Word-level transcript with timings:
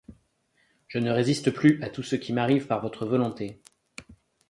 Je 0.87 0.97
ne 0.97 1.11
résiste 1.11 1.51
plus 1.51 1.79
à 1.83 1.89
tout 1.91 2.01
ce 2.01 2.15
qui 2.15 2.33
m’arrivePar 2.33 2.81
votre 2.81 3.05
volonté. 3.05 3.61